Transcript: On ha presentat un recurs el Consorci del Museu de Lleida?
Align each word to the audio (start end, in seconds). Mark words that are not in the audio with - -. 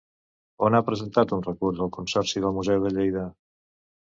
On 0.67 0.77
ha 0.77 0.81
presentat 0.87 1.33
un 1.37 1.43
recurs 1.49 1.83
el 1.87 1.93
Consorci 1.99 2.43
del 2.47 2.57
Museu 2.57 2.83
de 2.89 2.95
Lleida? 2.97 3.29